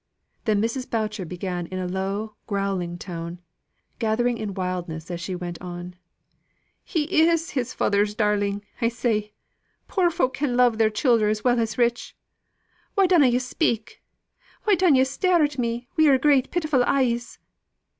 Then 0.45 0.59
Mrs. 0.59 0.89
Boucher 0.89 1.25
began 1.25 1.67
in 1.67 1.77
a 1.77 1.85
low 1.85 2.33
growling 2.47 2.97
tone, 2.97 3.37
gathering 3.99 4.39
in 4.39 4.55
wildness 4.55 5.11
as 5.11 5.21
she 5.21 5.35
went 5.35 5.61
on: 5.61 5.95
"He 6.83 7.03
is 7.21 7.51
his 7.51 7.71
father's 7.75 8.15
darling, 8.15 8.65
I 8.81 8.89
say. 8.89 9.33
Poor 9.87 10.09
folk 10.09 10.33
can 10.33 10.57
love 10.57 10.79
their 10.79 10.89
childer 10.89 11.29
as 11.29 11.43
well 11.43 11.59
as 11.59 11.77
rich. 11.77 12.15
Why 12.95 13.05
dunno 13.05 13.27
yo' 13.27 13.37
speak? 13.37 14.01
Why 14.63 14.73
dun 14.73 14.95
yo' 14.95 15.03
stare 15.03 15.43
at 15.43 15.59
me 15.59 15.87
wi' 15.95 16.05
your 16.05 16.17
great 16.17 16.49
pitiful 16.49 16.83
eyes? 16.87 17.37